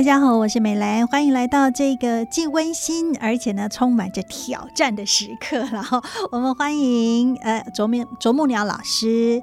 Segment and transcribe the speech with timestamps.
[0.00, 5.58] 大家好，我是美兰，欢迎来到这个既温馨而且呢充满着挑战的时刻。
[5.70, 9.42] 然后我们欢迎呃啄木啄木鸟老师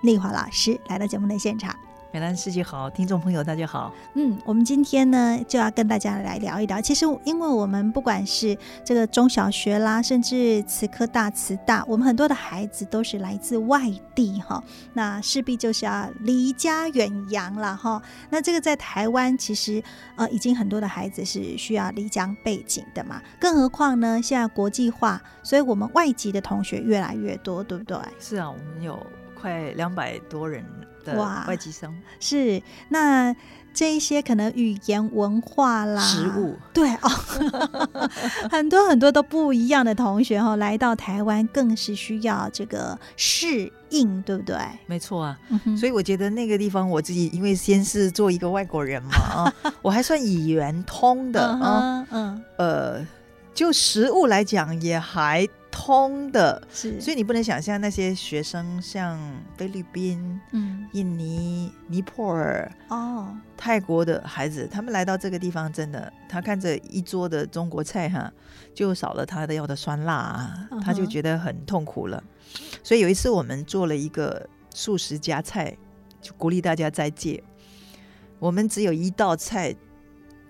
[0.00, 1.72] 丽华老师来到节目的现场。
[2.16, 3.92] 美兰师姐好，听众朋友大家好。
[4.14, 6.80] 嗯，我们今天呢就要跟大家来聊一聊。
[6.80, 13.82] 其实，因为我们不管是这个中小学啦，甚至慈科大、慈大，我们很多的孩子都是来自外
[14.14, 14.64] 地哈，
[14.94, 18.00] 那势必就是要离家远洋了哈。
[18.30, 19.82] 那这个在台湾其实
[20.14, 27.98] 呃已经很多的孩子是需要离乡背景的嘛，更何况呢现在国际化，所以我们外籍的同学越来越多，对不对？
[28.18, 29.06] 是啊，我们有
[29.46, 30.64] 快两百多人。
[31.16, 33.32] 哇，外籍生是那
[33.72, 37.08] 这一些可能语言文化啦，食物对哦，
[38.50, 44.56] 很多很多都不一样的同学哈，来到台湾更是需要这个适应，对不对？
[44.86, 45.38] 没错啊，
[45.78, 53.06] 所以我觉得那个地方我自己因为先是做一个外国人嘛啊， 我还算语言通的啊，嗯呃，
[53.54, 55.46] 就食物来讲也还。
[55.78, 59.20] 通的，是，所以你不能想象那些学生像
[59.58, 68.32] 菲律宾、嗯、印尼、尼泊尔、哦、泰国的孩子，他们来到这个地方，真的，他看着一桌的中国菜哈，
[68.74, 72.24] 就少了他的要的酸辣啊，他就觉得很痛苦了。
[72.82, 75.76] 所以有一次我们做了一个素食加菜，
[76.22, 77.44] 就鼓励大家再戒。
[78.38, 79.76] 我们只有一道菜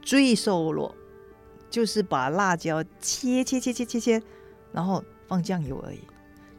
[0.01, 0.95] 最瘦弱，
[1.69, 4.23] 就是把辣椒切切切切切切，
[4.73, 5.03] 然后。
[5.27, 6.01] 放酱油而已，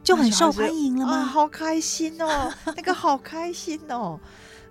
[0.02, 1.24] 就很受欢迎了吗？
[1.24, 4.18] 好开心哦， 那个好开心哦。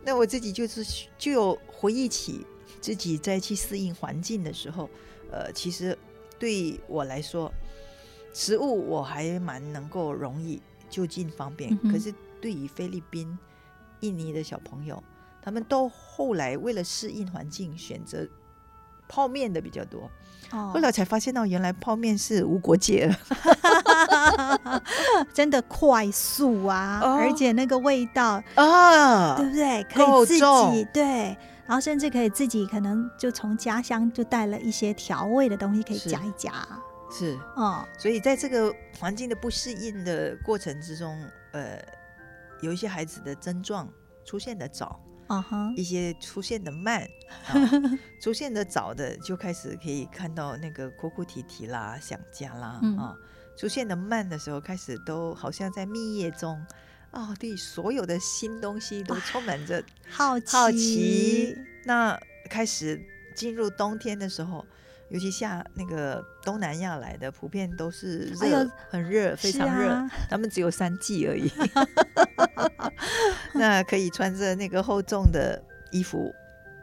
[0.03, 0.85] 那我自己就是
[1.17, 2.45] 就有回忆起
[2.79, 4.89] 自己在去适应环境的时候，
[5.31, 5.97] 呃，其实
[6.39, 7.51] 对我来说，
[8.33, 11.77] 食物我还蛮能够容易就近方便。
[11.91, 13.37] 可是对于菲律宾、
[13.99, 15.03] 印尼的小朋友，
[15.41, 18.25] 他们都后来为了适应环境，选择
[19.07, 20.09] 泡面的比较多。
[20.49, 24.81] 后来才发现到，原来泡面是无国界了，
[25.33, 29.83] 真的快速啊，而且那个味道啊，对不对？
[29.83, 36.53] 可以自己对，然后甚至可以自己可能就从家乡就带了一些调味的东西，可以加一加。
[37.11, 41.13] 是，哦，所以在这个环境的不适应的过程之中，
[41.51, 41.77] 呃，
[42.61, 43.85] 有一些孩子的症状
[44.23, 44.97] 出现的早。
[45.27, 47.07] 啊哈，一些出现的慢，
[48.21, 53.15] 出现的早的就开始可以看到那个哭哭啼啼啦、想家啦啊。
[53.57, 56.63] 出现的慢的时候，开始都好像在蜜月中
[57.11, 61.57] 啊，对所有的新东西都充满着好奇好奇。
[61.85, 63.01] 那开始
[63.35, 64.65] 进入冬天的时候。
[65.09, 70.05] 尤其下那个东南亚来的，普遍都是热，很热，非常热。
[70.29, 71.49] 他们只有三季而已
[73.53, 76.33] 那可以穿着那个厚重的衣服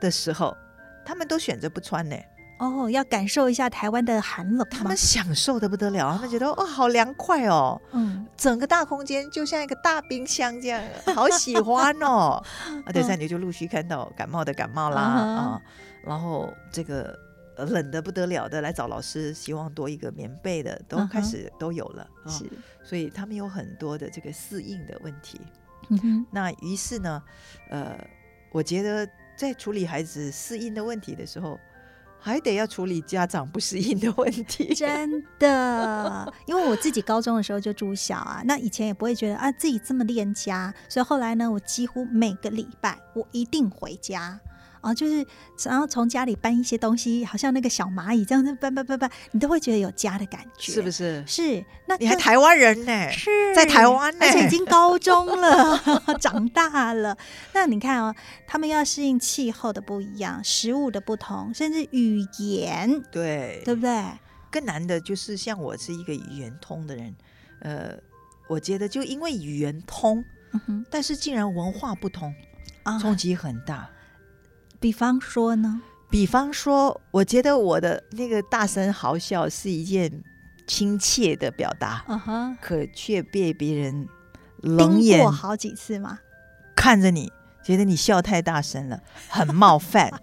[0.01, 0.57] 的时候，
[1.05, 2.17] 他们都选择不穿呢。
[2.59, 10.83] 哦，要感受一下台湾的寒冷，他们享受的不得了，他们觉得哦，好凉快哦，嗯，整个大空间就像一个大冰箱这样，
[11.15, 12.43] 好喜欢哦。
[12.87, 15.63] 啊，等下你就陆续看到感冒的感冒啦啊，
[16.05, 17.19] 然后这个。
[17.57, 22.05] 冷的不得了的来找老师，希望多一个棉被的，都开始都有了。
[22.27, 22.45] 是，
[22.83, 25.41] 所以他们有很多的这个适应的问题。
[26.31, 27.23] 那于是呢，
[27.71, 27.99] 呃，
[28.51, 31.59] 我觉得在处理孩子适应的问题的时候，
[32.19, 34.75] 还得要处理家长不适应的问题。
[34.75, 44.41] 真的， 因为我自己高中的时候就住校啊，那以前也不会觉得啊自己这么恋家，所以后来呢，我几乎每个礼拜我一定回家。
[44.85, 45.27] 啊，就是
[45.65, 51.25] 然后从家里搬一些东西，好像那个小蚂蚁这样子搬搬搬搬，你都会觉得有家的感觉，是不是？
[51.27, 53.11] 是，那你还台湾人呢？
[53.11, 55.81] 是在台湾呢，而且已经高中了，
[56.21, 57.17] 长大了。
[57.55, 58.15] 那你看哦，
[58.47, 64.05] 他们要适应气候的不一样，食物的不同，甚至语言，对对不对？
[64.51, 67.15] 更难的就是像我是一个语言通的人，
[67.61, 67.95] 呃，
[68.49, 70.23] 我觉得就因为语言通，
[70.91, 72.33] 但是竟然文化不同，
[73.01, 73.89] 冲击很大。
[74.85, 75.81] 比方说呢？
[76.11, 80.23] 比方说，我觉得我的那个大声嚎笑是一件
[80.67, 82.05] 亲切的表达，
[82.61, 84.07] 可却被别人
[84.61, 86.19] 冷眼好几次吗？
[86.77, 87.33] 看着你，
[87.65, 89.01] 觉得你笑太大声了，
[89.31, 90.11] 很冒犯。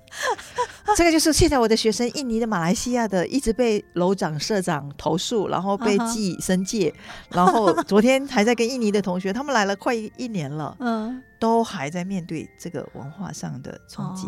[0.96, 6.94] 这个就是现在我的学生，印尼的、马来西亚的，一直被楼长、社长投诉，然后被记申诫，
[7.30, 14.28] 然后昨天还在跟印尼的同学，他们来了快一年了， 嗯，都还在面对这个文化上的冲击，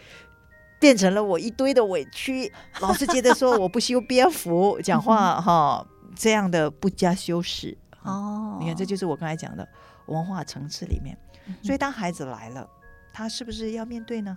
[0.80, 2.52] 变成了我一堆的委屈。
[2.80, 5.86] 老是觉得说 我不修边幅讲话哈，
[6.16, 7.78] 这样的不加修饰。
[8.06, 9.68] 哦，你看，这就是我刚才讲的
[10.08, 11.18] 文化层次里面。
[11.64, 12.70] 所以当孩子来了，
[13.14, 14.36] 他是不是要面对呢？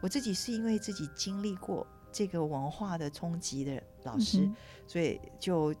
[0.00, 1.86] 我自己是因为自己经历过。
[2.12, 4.50] 这个文化的冲击的老师，
[4.86, 5.74] 所以就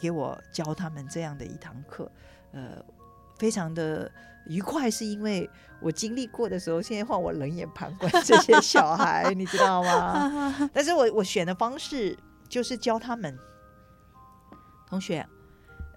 [0.00, 2.10] 给我教他们这样的一堂课，
[2.50, 2.84] 呃，
[3.38, 4.10] 非常的
[4.46, 5.48] 愉快，是因为
[5.80, 10.68] 我经历过的时候，现在换我冷眼旁观这些小孩，你知道吗？
[10.74, 12.18] 但是我我选的方式
[12.48, 13.38] 就是教他们，
[14.88, 15.24] 同学，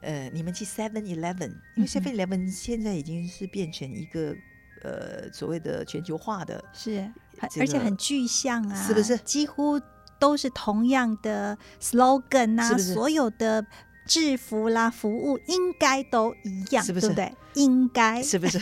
[0.01, 4.35] 呃，你们去 Seven Eleven，因为 Seven Eleven 现在已经是变成一个
[4.83, 7.11] 呃所谓的全球化的，是。
[7.59, 9.17] 而且很具象啊，是不是？
[9.19, 9.79] 几乎
[10.19, 13.65] 都是同样的 slogan 啊，所有的
[14.05, 17.11] 制服啦、服务应该都一样，是不是？
[17.15, 18.59] 对，应该是不是？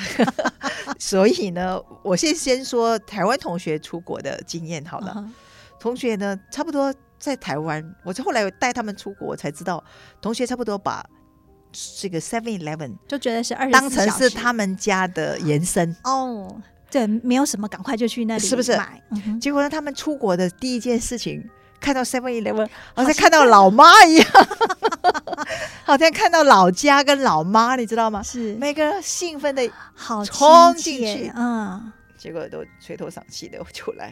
[0.98, 5.30] 所以呢，我先先说台湾同学出国的经验好了。
[5.78, 9.84] 同学呢，差不多在台湾，我是后来带他们出国才知道，
[10.22, 11.06] 同学差不多把
[11.71, 16.62] 这个 Seven Eleven 就觉得是二当成是他们家的延伸哦。
[16.92, 18.76] 对，没有什么，赶快就去那里，是不是？
[19.40, 21.47] 结果呢，他们出国的第一件事情，
[21.80, 24.28] 看到 Seven Eleven，好像看到老妈一样，
[25.85, 28.23] 好像看到老家跟老妈，你知道吗？
[28.23, 34.11] 是每个人兴奋的，好冲进去，嗯，结果都垂头丧气的出来。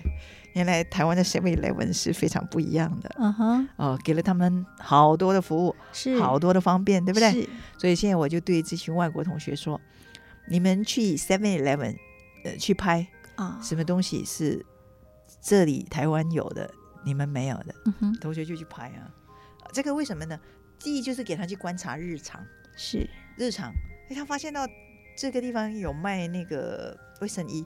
[0.57, 7.47] 原来台湾的 Seven Eleven 是非常不一样的，嗯哼，哦，给了他们好多的服务，是好多的方便，对不对？
[7.77, 9.79] 所以现在我就对这群外国同学说，
[10.49, 11.95] 你们去 Seven Eleven
[12.43, 12.57] 呃。
[12.57, 14.65] 去拍啊，什么东西是
[15.41, 16.69] 这里台湾有的，
[17.05, 19.13] 你们没有的，嗯同学就去拍啊。
[19.71, 20.39] 这个为什么呢？
[20.79, 22.41] 第一就是给他去观察日常，
[22.75, 23.71] 是日常。
[24.09, 24.67] 哎，他发现到
[25.15, 27.65] 这个地方有卖那个卫生衣，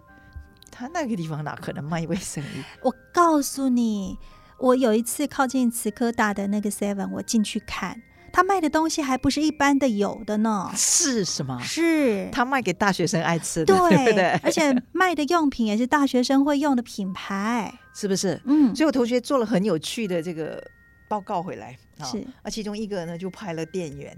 [0.71, 2.63] 他那个地方哪可能卖卫生衣？
[2.81, 4.17] 我告诉你，
[4.57, 8.01] 我有一次靠近慈科大的那个 Seven，我进去看。
[8.33, 11.59] 他卖的东西还不是一般的有的呢，是什么？
[11.61, 14.39] 是他卖给大学生爱吃的，对不对？
[14.41, 18.41] 而且卖的用品也是大学生会用的品牌，是不是？
[18.45, 20.63] 嗯，所以我同学做了很有趣的这个
[21.09, 24.17] 报告回来，是而，其中一个呢就拍了店员，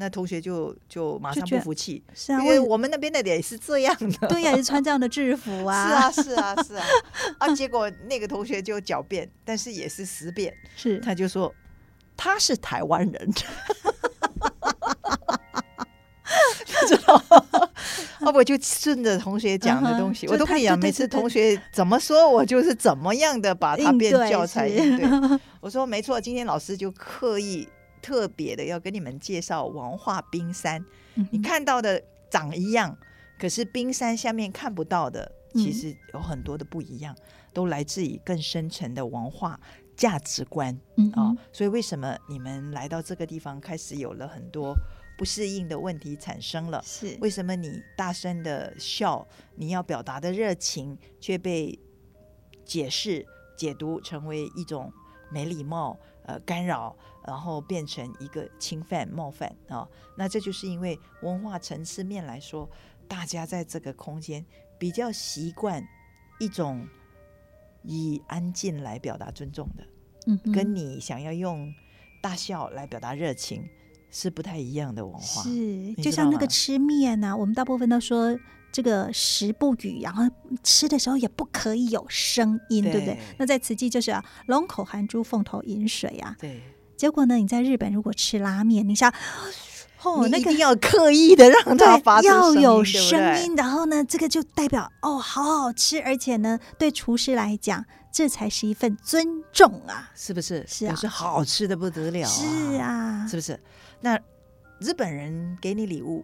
[0.00, 6.84] 那同学就就马上不服气，是啊，因为我们那边的也是这样的，对呀，是穿这样的制服 啊，是啊，是啊，是啊，
[7.38, 11.54] 啊，结果那个同学就狡辩，但是也是十辩， 是他就说。
[12.22, 13.32] 他是台湾人，
[16.86, 18.30] 知道啊？
[18.34, 20.78] 我就顺着同学讲的东西，我都可以讲。
[20.78, 24.68] 每次同学怎么说，我就是怎么样的把他变教材。
[24.68, 25.00] 对，
[25.62, 27.66] 我说没错，今天老师就刻意
[28.00, 30.84] 特别的要跟你们介绍文化冰山。
[31.30, 32.96] 你看到的长一样，
[33.38, 37.14] 可是冰山下面看不到的，其实有很多的不一样，
[37.52, 39.58] 都来自于更深层的文化
[39.96, 40.78] 价值观
[41.14, 41.36] 啊。
[41.52, 44.74] 所以为什么你们来到这个地方，开始有了很多
[45.18, 46.82] 不适应的问题产生了？
[46.84, 49.26] 是为什么你大声的笑，
[49.56, 51.78] 你要表达的热情却被
[52.64, 53.26] 解释
[53.56, 54.90] 解读成为一种
[55.30, 55.98] 没礼貌？
[56.26, 56.96] 呃，干扰，
[57.26, 59.86] 然后变成一个侵犯、冒犯啊，
[60.16, 62.68] 那这就是因为文化层次面来说，
[63.06, 64.44] 大家在这个空间
[64.78, 65.86] 比较习惯
[66.38, 66.86] 一种
[67.82, 69.84] 以安静来表达尊重的，
[70.26, 71.72] 嗯，跟你想要用
[72.22, 73.68] 大笑来表达热情
[74.10, 75.42] 是不太一样的文化。
[75.42, 78.38] 是，就像那个吃面啊，我们大部分都说。
[78.72, 80.22] 这个食不语，然后
[80.62, 83.18] 吃的时候也不可以有声音，对不对？
[83.36, 86.36] 那在慈济就是啊，龙口含珠，凤头饮水啊。
[86.38, 86.60] 对。
[87.00, 89.10] 结果呢，你在日本如果吃拉面，你想，
[90.02, 100.62] 哦，那个要刻意的让它发要有声音，然后呢，这个就代表哦，好好吃，而且呢，对厨师来讲，这才是一份尊重啊，是不是？
[100.68, 103.58] 是啊，是好吃的不得了，是啊，是不是？
[104.02, 104.20] 那
[104.78, 106.22] 日本人给你礼物。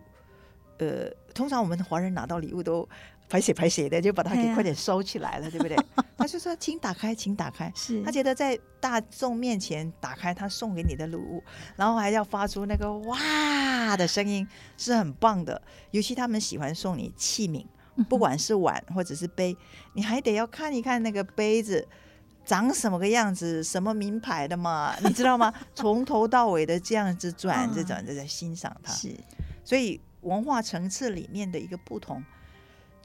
[0.78, 2.87] 呃，通常我们华人拿到礼物都
[3.28, 5.76] 排写排写的，就把它给快点收起来了，对不对？
[6.16, 11.42] 他就说：“请打开，请打开。”是他觉得在大众面前打开他送给你的礼物，
[11.76, 15.61] 然后还要发出那个“哇”的声音，是很棒的。
[15.90, 17.66] 尤其他们喜欢送你器皿，
[18.09, 19.56] 不管是碗或者是杯，
[19.92, 21.87] 你还得要看一看那个杯子
[22.45, 25.52] 长什么个样子，什么名牌的嘛，你知道吗？
[25.75, 29.14] 从头到尾的这样子转着转着在欣赏它，是
[29.64, 30.00] 所以。
[30.23, 32.21] 文化层次里面的一个不同，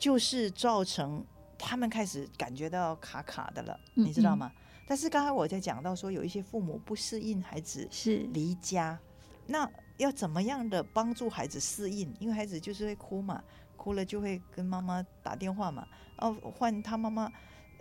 [0.01, 1.24] 就是造成
[1.60, 4.51] 他们开始感觉到卡卡的了，你知道吗？
[4.88, 8.98] 但是刚才我在讲到说，有一些父母不适应孩子是离家，
[9.46, 12.12] 那要怎么样的帮助孩子适应？
[12.20, 13.43] 因为孩子就是会哭嘛，
[13.77, 17.31] 哭了就会跟妈妈打电话嘛，哦，换他妈妈，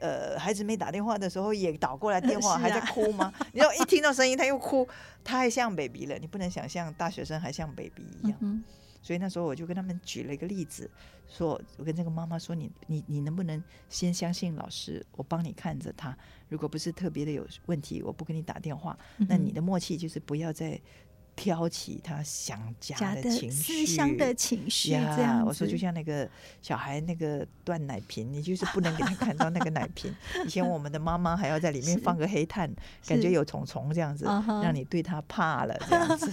[0.00, 3.32] 呃，孩子没打电话的时候也倒过来电话， 还在哭吗？
[3.52, 4.88] 你要一听到声音他又哭，
[5.22, 8.64] 他还像 baby 了，你不能想象大学生还像 baby 一样。
[9.02, 10.90] 所以那时候我就跟他们举了一个例子，
[11.28, 16.16] 说我跟这个妈妈说，你你你能不能先相信老师，我帮你看着他，
[16.48, 20.80] 如果不是特别的有问题，我不跟你打电话，那你的默契就是不要再。
[21.40, 26.28] 挑起他想家的情绪，思乡的情绪，这样我说就像那个
[26.60, 30.14] 小孩那个断奶瓶，你就是不能给他看到那个奶瓶。
[30.44, 32.70] 以前我们的妈妈还要在里面放个黑炭，
[33.06, 36.30] 感觉有虫虫这样子，让你对他怕了这样子。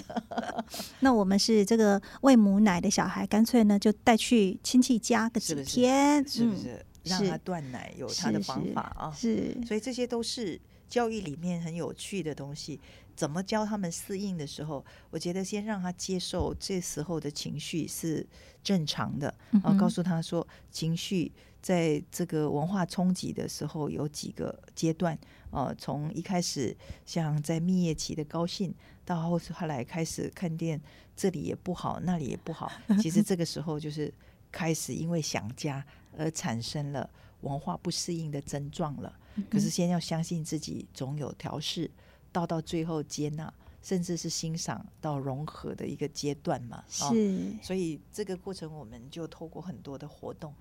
[1.00, 6.86] 那我们是这个喂母奶的小孩，干脆呢就带去亲戚家个几天，是不是？
[7.04, 9.58] 让他断奶有他的方法啊，是。
[9.66, 10.60] 所以这些都是
[10.90, 12.80] 教育里面很有趣的东西。
[13.16, 18.24] 怎么教他们适应的时候，我觉得先让他接受这时候的情绪是
[18.64, 25.18] 正常的，然后告诉他说，情绪在这个文化冲击的时候有几个阶段，
[25.50, 26.78] 呃，从一开始
[27.08, 28.72] 像在蜜月期的高兴，
[29.04, 30.80] 到后后来开始看见
[31.16, 34.14] 这里也不好，那里也不好， 其实这个时候就是
[34.52, 35.84] 开始因为想家
[36.16, 37.10] 而产生了
[37.42, 39.12] 文化不适应的症状了。
[39.50, 41.90] 可是先要相信自己总有调试。
[42.30, 43.52] 到到最后接纳，
[43.82, 46.84] 甚至是欣赏到融合的一个阶段嘛？
[46.88, 50.54] 是，所以这个过程我们就透过很多的活动，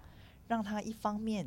[0.48, 1.46] 让他一方面，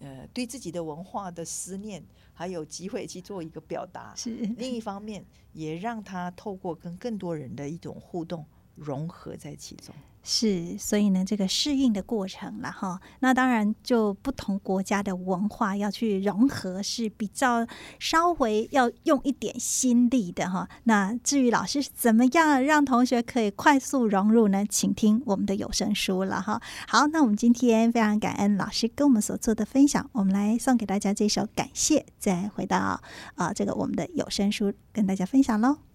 [0.00, 2.04] 呃，对自己的文化的思念，
[2.34, 8.44] 还有机会去做一个表达；是 另一方面，也让他透过跟更多人的一种互动，
[8.74, 9.94] 融合在其中。
[10.26, 12.98] 是，所以呢，这个适应的过程了哈。
[13.20, 17.66] 那当然，就不同国家的文化要去融合是比较
[17.98, 20.66] 稍微要用一点心力的哈。
[20.84, 24.64] 那至于老师怎么样让同学可以快速融入呢？
[24.66, 26.58] 请听我们的有声书了哈。
[26.88, 32.98] 好，那我们今天非常感恩老师跟我们所做的分享，我们来送给大家这首感谢，再回到
[33.34, 35.93] 啊这个我们的有声书跟大家分享喽。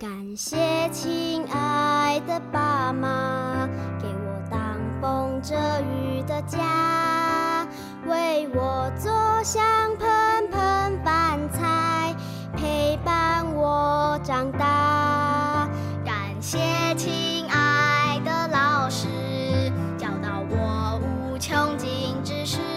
[0.00, 3.68] 感谢亲爱的爸妈，
[4.00, 7.68] 给我挡风遮雨的家，
[8.06, 9.12] 为我做
[9.44, 9.62] 香
[9.98, 12.16] 喷喷饭菜，
[12.56, 15.68] 陪伴我长大。
[16.02, 16.56] 感谢
[16.96, 19.06] 亲爱的老师，
[19.98, 22.69] 教导我无穷尽知识。